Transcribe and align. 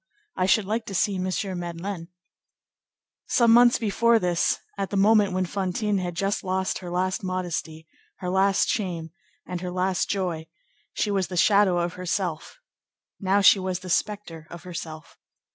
I 0.35 0.47
should 0.47 0.65
like 0.65 0.87
to 0.87 0.95
see 0.95 1.17
M. 1.17 1.59
Madeleine." 1.59 2.07
Some 3.27 3.51
months 3.53 3.77
before 3.77 4.17
this, 4.17 4.57
at 4.75 4.89
the 4.89 4.97
moment 4.97 5.31
when 5.31 5.45
Fantine 5.45 5.99
had 5.99 6.15
just 6.15 6.43
lost 6.43 6.79
her 6.79 6.89
last 6.89 7.23
modesty, 7.23 7.85
her 8.15 8.31
last 8.31 8.67
shame, 8.67 9.11
and 9.45 9.61
her 9.61 9.69
last 9.69 10.09
joy, 10.09 10.47
she 10.93 11.11
was 11.11 11.27
the 11.27 11.37
shadow 11.37 11.77
of 11.77 11.93
herself; 11.93 12.57
now 13.19 13.41
she 13.41 13.59
was 13.59 13.81
the 13.81 13.91
spectre 13.91 14.47
of 14.49 14.63
herself. 14.63 15.19